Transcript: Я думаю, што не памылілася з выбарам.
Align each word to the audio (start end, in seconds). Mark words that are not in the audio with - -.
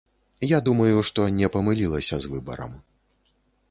Я 0.51 0.59
думаю, 0.69 0.95
што 1.11 1.27
не 1.41 1.51
памылілася 1.59 2.15
з 2.25 2.35
выбарам. 2.35 2.71